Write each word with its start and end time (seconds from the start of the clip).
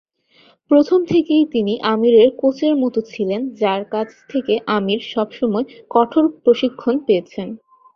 প্রথম 0.71 0.99
থেকেই 1.05 1.43
তিনি 1.51 1.73
আমিরের 1.93 2.29
কোচের 2.37 2.73
মতো 2.75 2.99
ছিলেন, 3.11 3.41
যার 3.61 3.83
কাছ 3.93 4.09
থেকে 4.29 4.53
আমির 4.77 5.01
সবসময় 5.13 5.65
কঠোর 5.91 6.25
প্রশিক্ষণ 6.43 6.95
পেয়েছেন। 7.07 7.47